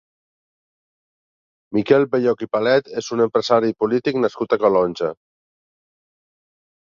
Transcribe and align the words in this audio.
Miquel 1.77 2.05
Bell-lloch 2.15 2.41
i 2.45 2.47
Palet 2.55 2.89
és 3.01 3.09
un 3.17 3.21
empresari 3.27 3.71
i 3.73 3.77
polític 3.83 4.19
nascut 4.23 4.55
a 4.57 4.61
Calonge. 4.63 5.11